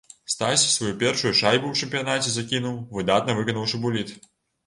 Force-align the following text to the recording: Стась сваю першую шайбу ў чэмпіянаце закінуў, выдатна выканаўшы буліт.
Стась 0.33 0.61
сваю 0.75 0.93
першую 1.01 1.33
шайбу 1.39 1.67
ў 1.71 1.81
чэмпіянаце 1.85 2.29
закінуў, 2.35 2.79
выдатна 2.95 3.35
выканаўшы 3.41 3.81
буліт. 3.85 4.15